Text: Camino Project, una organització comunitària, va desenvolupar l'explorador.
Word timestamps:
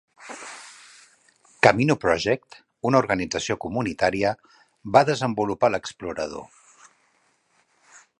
Camino 1.65 1.95
Project, 2.05 2.57
una 2.91 2.99
organització 3.03 3.57
comunitària, 3.65 4.31
va 4.97 5.05
desenvolupar 5.11 5.71
l'explorador. 5.75 6.89